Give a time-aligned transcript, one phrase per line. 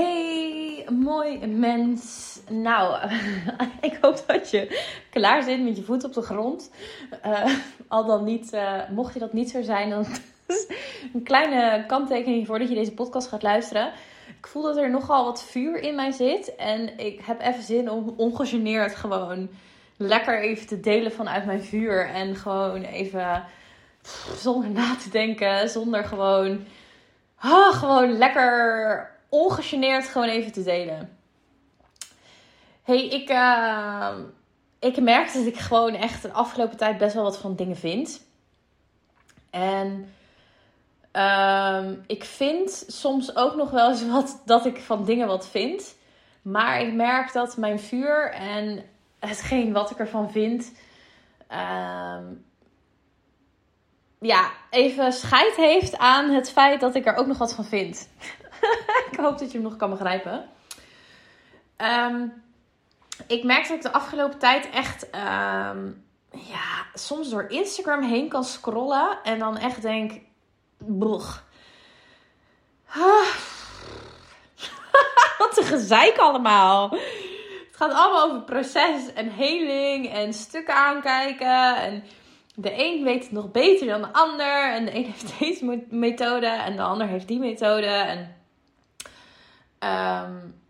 [0.00, 2.38] Hey, mooi mens.
[2.50, 3.10] Nou,
[3.80, 4.80] ik hoop dat je
[5.10, 6.70] klaar zit met je voet op de grond.
[7.26, 7.54] Uh,
[7.88, 10.06] al dan niet, uh, mocht je dat niet zo zijn, dan
[10.46, 10.66] is
[11.14, 13.92] een kleine kanttekening voordat je deze podcast gaat luisteren.
[14.38, 16.54] Ik voel dat er nogal wat vuur in mij zit.
[16.54, 19.48] En ik heb even zin om ongegeneerd gewoon
[19.96, 22.08] lekker even te delen vanuit mijn vuur.
[22.08, 23.44] En gewoon even
[24.36, 26.64] zonder na te denken, zonder gewoon,
[27.36, 31.18] ah, gewoon lekker ongegeneerd gewoon even te delen.
[32.82, 34.14] Hey, ik, uh,
[34.78, 38.28] ik merk dat ik gewoon echt de afgelopen tijd best wel wat van dingen vind.
[39.50, 40.14] En
[41.12, 45.96] uh, ik vind soms ook nog wel eens wat dat ik van dingen wat vind.
[46.42, 48.84] Maar ik merk dat mijn vuur en
[49.18, 50.72] hetgeen wat ik ervan vind.
[51.50, 52.18] Uh,
[54.20, 58.08] ja, even scheid heeft aan het feit dat ik er ook nog wat van vind.
[59.10, 60.48] ik hoop dat je hem nog kan begrijpen.
[61.76, 62.42] Um,
[63.26, 68.44] ik merk dat ik de afgelopen tijd echt, um, ja, soms door Instagram heen kan
[68.44, 70.20] scrollen en dan echt denk,
[70.78, 71.44] boeg.
[75.38, 76.90] Wat een gezeik allemaal.
[76.90, 82.04] Het gaat allemaal over proces en heling en stukken aankijken en
[82.54, 84.72] de een weet het nog beter dan de ander.
[84.72, 87.86] En de een heeft deze methode en de ander heeft die methode.
[87.86, 88.39] En,
[89.84, 90.62] um,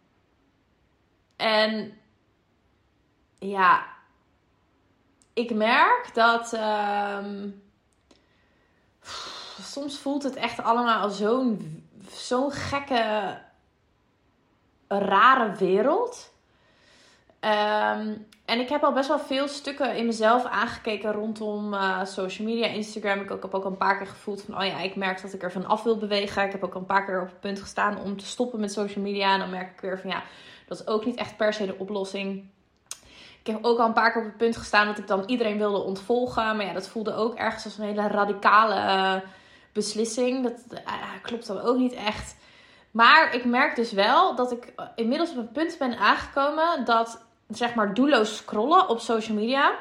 [1.36, 1.98] en
[3.38, 3.86] ja,
[5.32, 7.62] ik merk dat um,
[9.60, 13.38] soms voelt het echt allemaal als zo'n zo'n gekke,
[14.88, 16.32] rare wereld.
[17.44, 22.48] Um, en ik heb al best wel veel stukken in mezelf aangekeken rondom uh, social
[22.48, 23.20] media, Instagram.
[23.20, 25.52] Ik heb ook een paar keer gevoeld van, oh ja, ik merk dat ik er
[25.52, 26.44] van af wil bewegen.
[26.44, 29.04] Ik heb ook een paar keer op het punt gestaan om te stoppen met social
[29.04, 29.32] media.
[29.32, 30.22] En dan merk ik weer van, ja,
[30.66, 32.48] dat is ook niet echt per se de oplossing.
[33.40, 35.58] Ik heb ook al een paar keer op het punt gestaan dat ik dan iedereen
[35.58, 36.56] wilde ontvolgen.
[36.56, 39.28] Maar ja, dat voelde ook ergens als een hele radicale uh,
[39.72, 40.42] beslissing.
[40.42, 42.36] Dat uh, klopt dan ook niet echt.
[42.90, 47.74] Maar ik merk dus wel dat ik inmiddels op een punt ben aangekomen dat zeg
[47.74, 49.72] maar doelloos scrollen op social media.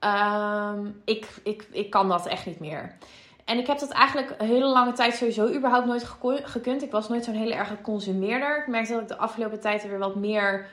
[0.00, 2.96] Um, ik, ik, ik kan dat echt niet meer.
[3.44, 6.04] En ik heb dat eigenlijk een hele lange tijd sowieso überhaupt nooit
[6.44, 6.82] gekund.
[6.82, 8.58] Ik was nooit zo'n hele erge consumeerder.
[8.58, 10.66] Ik merkte dat ik de afgelopen tijd er weer wat meer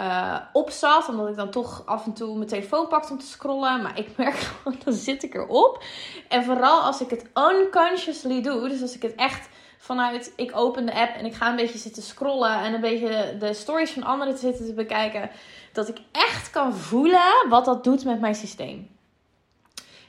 [0.00, 1.08] uh, op zat.
[1.08, 3.82] Omdat ik dan toch af en toe mijn telefoon pakte om te scrollen.
[3.82, 5.82] Maar ik merk gewoon, dan zit ik erop.
[6.28, 8.68] En vooral als ik het unconsciously doe.
[8.68, 9.48] Dus als ik het echt
[9.90, 13.36] vanuit ik open de app en ik ga een beetje zitten scrollen en een beetje
[13.38, 15.30] de stories van anderen te zitten te bekijken,
[15.72, 18.90] dat ik echt kan voelen wat dat doet met mijn systeem.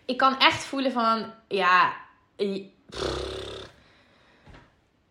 [0.05, 1.93] Ik kan echt voelen van, ja,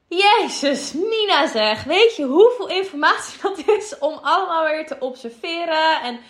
[0.08, 6.20] Jezus, Mina zeg, weet je hoeveel informatie dat is om allemaal weer te observeren en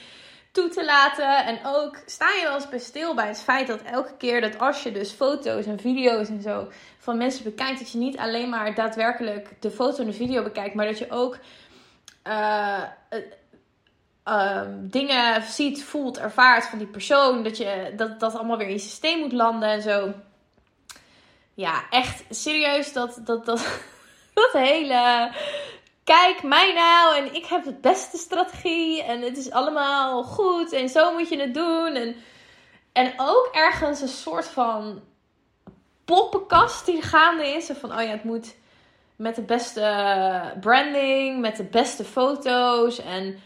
[0.53, 1.45] toe te laten.
[1.45, 4.59] En ook sta je wel eens bij stil bij het feit dat elke keer dat
[4.59, 6.69] als je dus foto's en video's en zo
[6.99, 10.75] van mensen bekijkt, dat je niet alleen maar daadwerkelijk de foto en de video bekijkt,
[10.75, 11.39] maar dat je ook
[12.27, 12.83] uh,
[14.29, 17.43] uh, dingen ziet, voelt, ervaart van die persoon.
[17.43, 20.13] Dat je dat, dat allemaal weer in je systeem moet landen en zo.
[21.55, 23.81] Ja, echt serieus, dat, dat, dat,
[24.35, 25.31] dat hele
[26.05, 30.89] kijk mij nou en ik heb de beste strategie en het is allemaal goed en
[30.89, 31.95] zo moet je het doen.
[31.95, 32.17] En,
[32.93, 35.03] en ook ergens een soort van
[36.05, 37.71] poppenkast die gaande is.
[37.73, 38.57] Van, oh ja, het moet
[39.17, 43.39] met de beste branding, met de beste foto's en...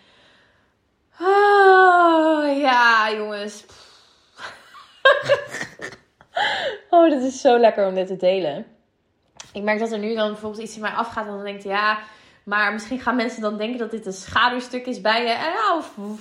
[1.21, 3.65] Oh, ja, jongens.
[6.91, 8.67] oh, dit is zo lekker om dit te delen.
[9.53, 11.99] Ik merk dat er nu dan bijvoorbeeld iets in mij afgaat en dan denkt, ja,
[12.45, 15.31] maar misschien gaan mensen dan denken dat dit een schaduwstuk is bij je.
[15.31, 15.53] En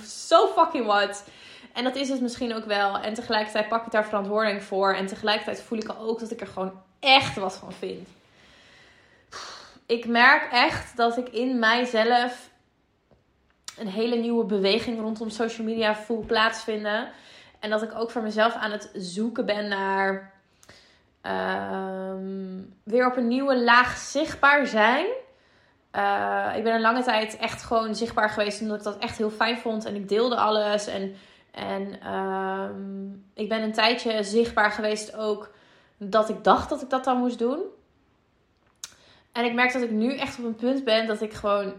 [0.04, 1.24] so fucking what.
[1.72, 2.98] En dat is het misschien ook wel.
[2.98, 4.94] En tegelijkertijd pak ik daar verantwoording voor.
[4.94, 8.08] En tegelijkertijd voel ik ook dat ik er gewoon echt wat van vind.
[9.86, 12.50] Ik merk echt dat ik in mijzelf
[13.78, 17.08] een hele nieuwe beweging rondom social media voel plaatsvinden.
[17.60, 20.32] En dat ik ook voor mezelf aan het zoeken ben naar
[21.22, 22.14] uh,
[22.82, 25.06] weer op een nieuwe laag zichtbaar zijn.
[25.96, 29.30] Uh, ik ben een lange tijd echt gewoon zichtbaar geweest omdat ik dat echt heel
[29.30, 29.84] fijn vond.
[29.84, 30.86] En ik deelde alles.
[30.86, 31.16] En,
[31.50, 35.50] en um, ik ben een tijdje zichtbaar geweest ook
[35.98, 37.58] dat ik dacht dat ik dat dan moest doen.
[39.32, 41.72] En ik merk dat ik nu echt op een punt ben dat ik gewoon,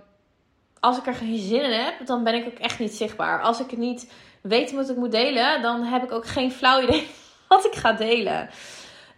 [0.80, 3.42] als ik er geen zin in heb, dan ben ik ook echt niet zichtbaar.
[3.42, 6.82] Als ik het niet weet wat ik moet delen, dan heb ik ook geen flauw
[6.82, 7.08] idee
[7.48, 8.50] wat ik ga delen.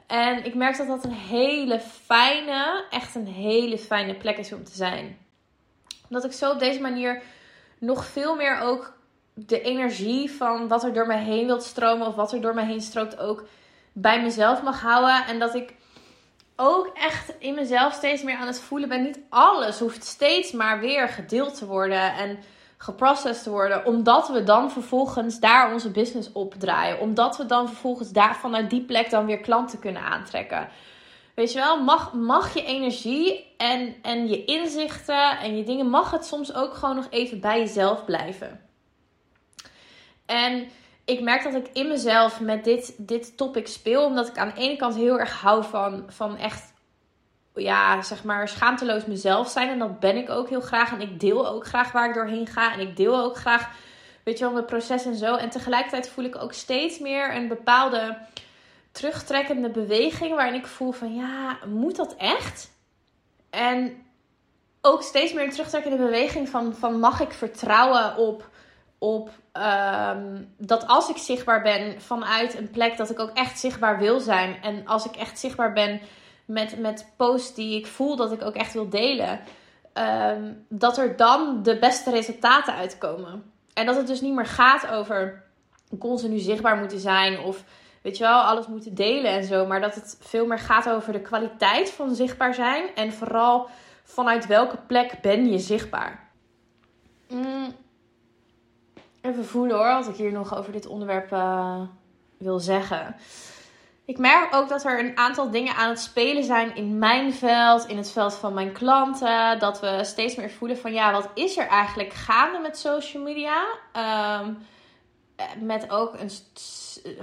[0.08, 4.64] En ik merk dat dat een hele fijne, echt een hele fijne plek is om
[4.64, 5.18] te zijn.
[6.10, 7.22] Omdat ik zo op deze manier
[7.78, 8.94] nog veel meer ook
[9.34, 12.66] de energie van wat er door mij heen wilt stromen of wat er door mij
[12.66, 13.48] heen stroomt ook
[13.94, 15.26] bij mezelf mag houden.
[15.26, 15.74] En dat ik
[16.56, 19.04] ook echt in mezelf steeds meer aan het voelen ben.
[19.04, 22.40] Niet alles hoeft steeds maar weer gedeeld te worden en
[22.78, 23.86] geprocessed te worden.
[23.86, 27.00] Omdat we dan vervolgens daar onze business op draaien.
[27.00, 30.70] Omdat we dan vervolgens daar vanuit die plek dan weer klanten kunnen aantrekken.
[31.36, 36.12] Weet je wel, mag, mag je energie en, en je inzichten en je dingen, mag
[36.12, 38.62] het soms ook gewoon nog even bij jezelf blijven.
[40.26, 40.68] En
[41.06, 44.06] ik merk dat ik in mezelf met dit, dit topic speel.
[44.06, 46.74] Omdat ik aan de ene kant heel erg hou van, van echt,
[47.58, 49.70] ja, zeg maar, schaamteloos mezelf zijn.
[49.70, 50.92] En dat ben ik ook heel graag.
[50.92, 52.74] En ik deel ook graag waar ik doorheen ga.
[52.74, 53.70] En ik deel ook graag,
[54.24, 55.36] weet je wel, mijn proces en zo.
[55.36, 58.18] En tegelijkertijd voel ik ook steeds meer een bepaalde
[58.92, 60.36] terugtrekkende beweging.
[60.36, 62.72] Waarin ik voel van, ja, moet dat echt?
[63.50, 64.06] En
[64.82, 68.50] ook steeds meer een terugtrekkende beweging van, van mag ik vertrouwen op
[69.00, 74.00] op ehm, dat als ik zichtbaar ben vanuit een plek dat ik ook echt zichtbaar
[74.00, 74.62] wil zijn.
[74.62, 76.02] En als ik echt zichtbaar ben
[76.48, 79.40] met, met posts die ik voel dat ik ook echt wil delen.
[79.94, 83.52] Ehm, dat er dan de beste resultaten uitkomen.
[83.74, 85.44] En dat het dus niet meer gaat over
[86.00, 87.64] continu zichtbaar moeten zijn of
[88.02, 89.66] weet je wel, alles moeten delen en zo.
[89.66, 92.96] Maar dat het veel meer gaat over de kwaliteit van zichtbaar zijn.
[92.96, 93.68] En vooral
[94.04, 96.30] vanuit welke plek ben je zichtbaar.
[97.30, 97.76] Mm
[99.28, 101.82] even voelen hoor, wat ik hier nog over dit onderwerp uh,
[102.38, 103.16] wil zeggen.
[104.08, 107.86] Ik merk ook dat er een aantal dingen aan het spelen zijn in mijn veld,
[107.86, 109.60] in het veld van mijn klanten.
[109.60, 113.66] Dat we steeds meer voelen van ja, wat is er eigenlijk gaande met social media?
[114.42, 114.58] Um,
[115.60, 116.30] met ook een,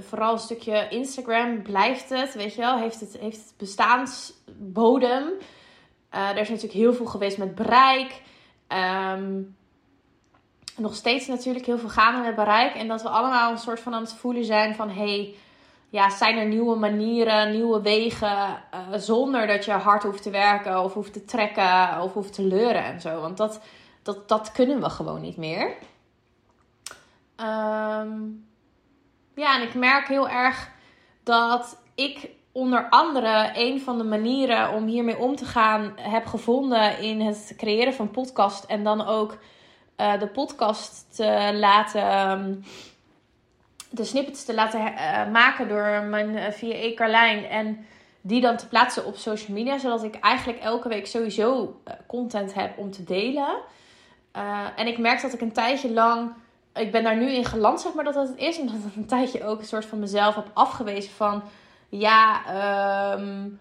[0.02, 5.32] vooral een stukje Instagram blijft het, weet je wel, heeft het, heeft bestaansbodem.
[6.14, 8.22] Uh, er is natuurlijk heel veel geweest met bereik.
[8.68, 9.56] Um,
[10.76, 12.74] nog steeds natuurlijk heel veel gaande met bereik.
[12.74, 14.90] En dat we allemaal een soort van aan het voelen zijn van...
[14.90, 15.34] Hey,
[15.94, 18.62] ja, zijn er nieuwe manieren, nieuwe wegen...
[18.74, 22.42] Uh, zonder dat je hard hoeft te werken of hoeft te trekken of hoeft te
[22.42, 23.20] leuren en zo.
[23.20, 23.60] Want dat,
[24.02, 25.74] dat, dat kunnen we gewoon niet meer.
[27.36, 28.46] Um,
[29.34, 30.70] ja, en ik merk heel erg
[31.22, 36.98] dat ik onder andere een van de manieren om hiermee om te gaan heb gevonden
[36.98, 39.38] in het creëren van podcast en dan ook
[39.96, 42.02] uh, de podcast te laten.
[42.02, 42.54] Ehm,
[43.94, 46.94] de snippets te laten uh, maken door mijn uh, via E.
[46.94, 47.44] Carlijn.
[47.44, 47.86] En
[48.20, 49.78] die dan te plaatsen op social media.
[49.78, 53.56] Zodat ik eigenlijk elke week sowieso content heb om te delen.
[54.76, 56.32] en ik merk dat ik een tijdje lang.
[56.74, 58.58] Ik ben daar nu in geland, zeg maar, dat dat het is.
[58.58, 61.42] Omdat ik een tijdje ook een soort van mezelf heb afgewezen van...
[61.88, 62.42] Ja,
[63.14, 63.60] um,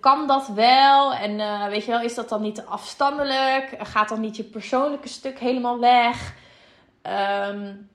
[0.00, 1.14] kan dat wel?
[1.14, 1.36] En
[1.70, 3.74] weet je wel, is dat dan niet te afstandelijk?
[3.78, 6.34] Gaat dan niet je persoonlijke stuk helemaal weg?
[7.02, 7.90] Um,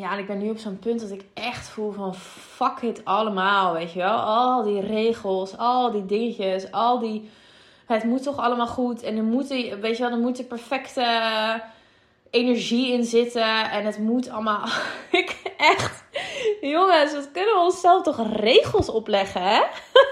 [0.00, 3.04] ja, en ik ben nu op zo'n punt dat ik echt voel van fuck it
[3.04, 4.18] allemaal, weet je wel.
[4.18, 7.30] Al die regels, al die dingetjes, al die...
[7.86, 11.04] Het moet toch allemaal goed en er moet, weet je wel, er moet de perfecte
[12.30, 13.70] energie in zitten.
[13.70, 14.68] En het moet allemaal...
[15.10, 16.04] ik echt...
[16.60, 19.58] Jongens, wat kunnen we onszelf toch regels opleggen, hè?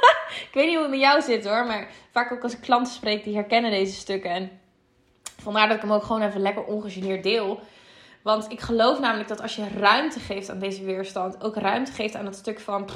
[0.49, 1.67] ik weet niet hoe het met jou zit hoor.
[1.67, 4.31] Maar vaak ook als ik klanten spreek, die herkennen deze stukken.
[4.31, 4.61] En
[5.41, 7.61] vandaar dat ik hem ook gewoon even lekker ongegeneerd deel.
[8.29, 12.17] Want ik geloof namelijk dat als je ruimte geeft aan deze weerstand, ook ruimte geeft
[12.17, 12.89] aan het stuk van.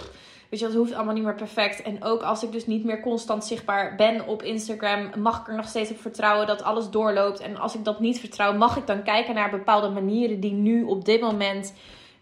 [0.48, 1.82] weet je, dat hoeft allemaal niet meer perfect.
[1.82, 5.54] En ook als ik dus niet meer constant zichtbaar ben op Instagram, mag ik er
[5.54, 7.40] nog steeds op vertrouwen dat alles doorloopt.
[7.40, 10.82] En als ik dat niet vertrouw, mag ik dan kijken naar bepaalde manieren die nu
[10.82, 11.74] op dit moment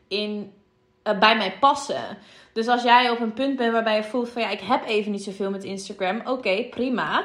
[0.09, 0.53] in,
[1.05, 2.19] uh, bij mij passen.
[2.53, 5.13] Dus als jij op een punt bent waarbij je voelt van ja, ik heb even
[5.13, 6.21] niet zoveel met Instagram.
[6.25, 7.25] Oké, prima.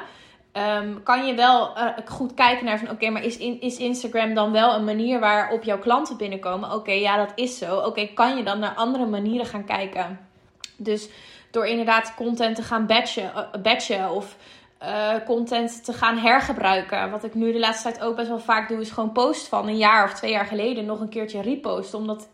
[0.56, 4.52] Ehm, kan je wel uh, goed kijken naar van oké, maar is, is Instagram dan
[4.52, 6.72] wel een manier waarop jouw klanten binnenkomen?
[6.72, 7.76] Oké, ja, dat is zo.
[7.76, 10.28] Oké, kan je dan naar andere manieren gaan kijken?
[10.76, 11.08] Dus
[11.50, 14.36] door inderdaad content te gaan batchen, uh, batchen of
[14.82, 17.10] uh, content te gaan hergebruiken.
[17.10, 19.68] Wat ik nu de laatste tijd ook best wel vaak doe, is gewoon post van
[19.68, 21.98] een jaar of twee jaar geleden nog een keertje reposten.
[21.98, 22.28] Omdat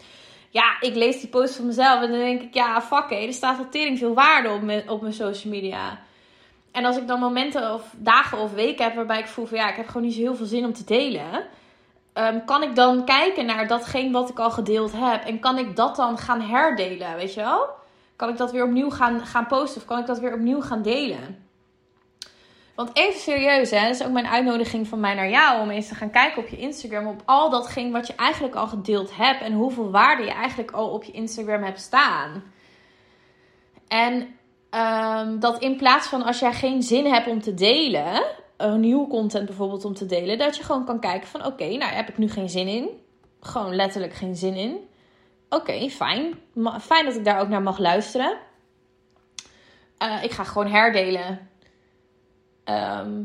[0.51, 3.59] ja, ik lees die post van mezelf en dan denk ik, ja, fuck er staat
[3.59, 5.99] al tering veel waarde op op mijn social media.
[6.73, 9.71] En als ik dan momenten of dagen of weken heb waarbij ik voel van ja,
[9.71, 11.45] ik heb gewoon niet zo heel veel zin om te delen.
[12.15, 15.77] Um, kan ik dan kijken naar datgene wat ik al gedeeld heb en kan ik
[15.77, 17.69] dat dan gaan herdelen, weet je wel?
[18.17, 20.83] Kan ik dat weer opnieuw gaan, gaan posten of kan ik dat weer opnieuw gaan
[20.83, 21.47] delen?
[22.75, 25.89] Want even serieus, hè, dat is ook mijn uitnodiging van mij naar jou om eens
[25.89, 29.43] te gaan kijken op je Instagram op al datgene wat je eigenlijk al gedeeld hebt
[29.43, 32.43] en hoeveel waarde je eigenlijk al op je Instagram hebt staan.
[33.89, 34.37] En
[34.73, 38.25] Ehm, dat in plaats van als jij geen zin hebt om te delen,
[38.57, 41.93] een nieuw content bijvoorbeeld om te delen, dat je gewoon kan kijken van oké, nou
[41.93, 42.89] heb ik nu geen zin in.
[43.41, 44.77] Gewoon letterlijk geen zin in.
[45.49, 46.39] Oké, fijn.
[46.81, 48.39] Fijn dat ik daar ook naar mag luisteren.
[50.03, 51.49] Uh, ik ga gewoon herdelen.
[52.65, 53.23] Ehm,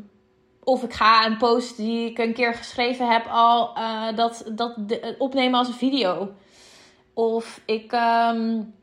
[0.63, 4.77] of ik ga een post die ik een keer geschreven heb al, uh, dat, dat
[5.17, 6.31] opnemen als een video.
[7.13, 8.73] Of ik um,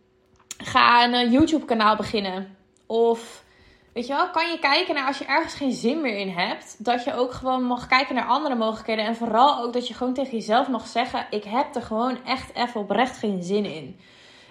[0.64, 2.56] ga een YouTube kanaal beginnen.
[2.86, 3.44] Of
[3.92, 6.84] weet je wel, kan je kijken naar als je ergens geen zin meer in hebt.
[6.84, 9.04] Dat je ook gewoon mag kijken naar andere mogelijkheden.
[9.04, 12.54] En vooral ook dat je gewoon tegen jezelf mag zeggen: Ik heb er gewoon echt
[12.54, 14.00] even oprecht geen zin in.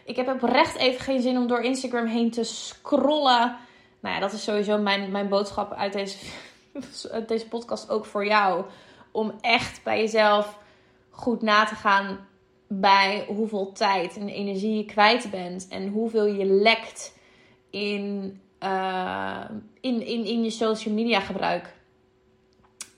[0.05, 3.55] Ik heb oprecht even geen zin om door Instagram heen te scrollen.
[3.99, 6.17] Nou ja, dat is sowieso mijn, mijn boodschap uit deze,
[7.11, 8.65] uit deze podcast ook voor jou.
[9.11, 10.57] Om echt bij jezelf
[11.09, 12.27] goed na te gaan
[12.79, 15.67] bij hoeveel tijd en energie je kwijt bent.
[15.69, 17.17] En hoeveel je lekt
[17.69, 19.43] in, uh,
[19.81, 21.73] in, in, in je social media gebruik.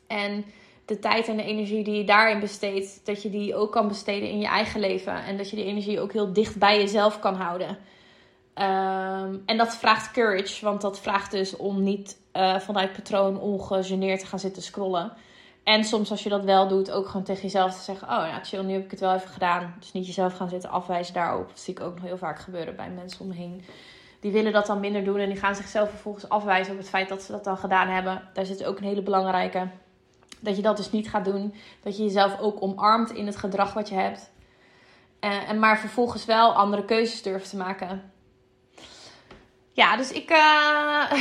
[0.08, 0.46] En
[0.86, 4.30] de tijd en de energie die je daarin besteedt, dat je die ook kan besteden
[4.30, 5.24] in je eigen leven.
[5.24, 7.70] En dat je die energie ook heel dicht bij jezelf kan houden.
[7.70, 14.20] Um, en dat vraagt courage, want dat vraagt dus om niet uh, vanuit patroon ongegeneerd
[14.20, 15.14] te gaan zitten scrollen.
[15.66, 18.44] En soms als je dat wel doet, ook gewoon tegen jezelf te zeggen: Oh ja,
[18.44, 19.76] chill, nu heb ik het wel even gedaan.
[19.80, 21.48] Dus niet jezelf gaan zitten afwijzen daarop.
[21.48, 23.64] Dat zie ik ook nog heel vaak gebeuren bij mensen om me heen.
[24.20, 27.10] Die willen dat dan minder doen en die gaan zichzelf vervolgens afwijzen op het feit
[27.10, 28.30] dat ze dat dan gedaan hebben.
[28.34, 29.68] Daar zit ook een hele belangrijke.
[30.40, 31.54] Dat je dat dus niet gaat doen.
[31.84, 34.32] Dat je jezelf ook omarmt in het gedrag wat je hebt.
[35.22, 38.14] Uh, en maar vervolgens wel andere keuzes durft te maken.
[39.76, 41.12] Ja, dus ik, uh,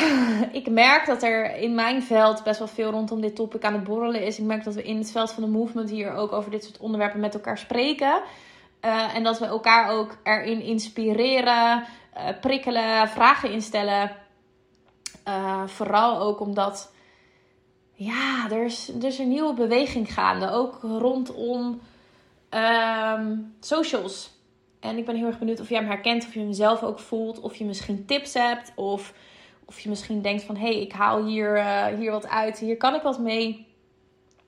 [0.61, 3.84] ik merk dat er in mijn veld best wel veel rondom dit topic aan het
[3.84, 4.38] borrelen is.
[4.38, 6.78] Ik merk dat we in het veld van de movement hier ook over dit soort
[6.78, 8.23] onderwerpen met elkaar spreken.
[8.84, 11.84] Uh, en dat we elkaar ook erin inspireren,
[12.16, 14.11] uh, prikkelen, vragen instellen.
[15.66, 16.92] vooral ook omdat
[17.92, 20.50] ja, er is, er is een nieuwe beweging gaande.
[20.50, 21.80] Ook rondom
[22.50, 24.34] um, socials.
[24.85, 26.99] En ik ben heel erg benieuwd of jij hem herkent, of je hem zelf ook
[26.99, 29.14] voelt, of je misschien tips hebt, of,
[29.64, 32.76] of je misschien denkt van hé, hey, ik haal hier, uh, hier wat uit, hier
[32.76, 33.67] kan ik wat mee.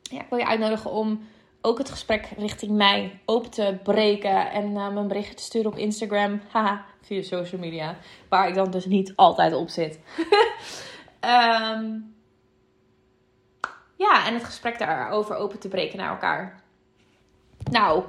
[0.02, 1.28] Ja, ik wil je uitnodigen om
[1.60, 5.78] ook het gesprek richting mij open te breken en uh, mijn berichtje te sturen op
[5.78, 7.96] Instagram, haha, via social media,
[8.28, 10.00] waar ik dan dus niet altijd op zit.
[11.20, 12.14] um,
[14.04, 16.62] ja, en het gesprek daarover open te breken naar elkaar.
[17.70, 18.04] Nou,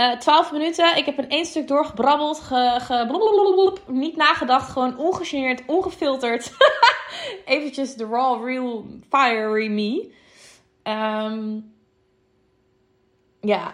[0.00, 0.96] uh, eh, 12 minuten.
[0.96, 2.40] Ik heb in één stuk doorgebrabbeld.
[2.40, 4.70] Ge, niet nagedacht.
[4.70, 6.52] Gewoon ongegeneerd, ongefilterd.
[7.44, 10.12] Eventjes de raw, real, fiery me.
[10.82, 11.72] Um,
[13.40, 13.66] ja.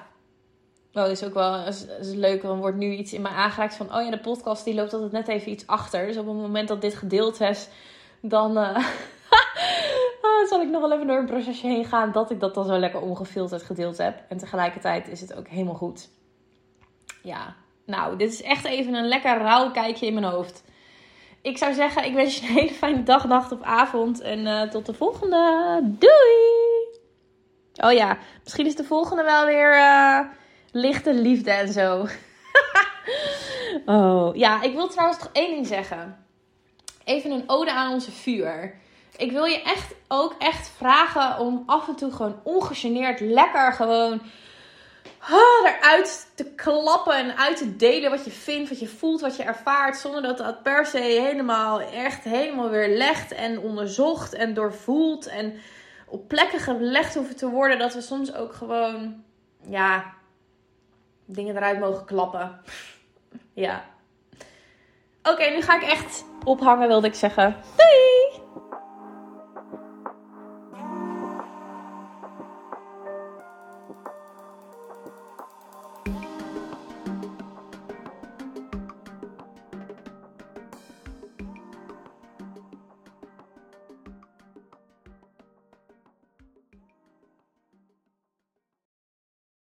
[0.93, 2.43] Oh, dat is ook wel is, is leuk.
[2.43, 3.95] Dan wordt nu iets in mij aangeraakt van...
[3.95, 6.07] Oh ja, de podcast die loopt altijd net even iets achter.
[6.07, 7.69] Dus op het moment dat dit gedeeld is...
[8.21, 8.59] Dan...
[8.59, 8.77] Uh,
[10.49, 12.79] zal ik nog wel even door een procesje heen gaan dat ik dat dan zo
[12.79, 14.23] lekker ongefilterd gedeeld heb.
[14.29, 16.09] En tegelijkertijd is het ook helemaal goed.
[17.23, 17.55] Ja,
[17.87, 20.65] nou, dit is echt even een lekker rauw kijkje in mijn hoofd.
[21.43, 24.21] Ik zou zeggen, ik wens je een hele fijne dag, nacht of avond.
[24.21, 25.81] En uh, tot de volgende.
[25.83, 27.03] Doei!
[27.77, 30.21] Oh ja, misschien is de volgende wel weer uh,
[30.71, 32.07] lichte liefde en zo.
[33.95, 36.27] oh, ja, ik wil trouwens nog één ding zeggen.
[37.05, 38.81] Even een ode aan onze vuur
[39.17, 44.21] ik wil je echt ook echt vragen om af en toe gewoon ongegeneerd lekker gewoon
[45.31, 49.37] oh, eruit te klappen en uit te delen wat je vindt, wat je voelt, wat
[49.37, 49.97] je ervaart.
[49.97, 55.61] Zonder dat dat per se helemaal echt helemaal weer legt en onderzocht en doorvoelt en
[56.07, 57.79] op plekken gelegd hoeven te worden.
[57.79, 59.25] Dat we soms ook gewoon,
[59.69, 60.13] ja,
[61.25, 62.61] dingen eruit mogen klappen.
[63.55, 63.85] ja.
[65.23, 67.57] Oké, nu ga ik echt ophangen, wilde ik zeggen.
[67.77, 68.24] Doei!